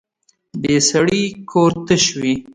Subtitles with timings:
[0.61, 2.33] بې سړي کور تش وي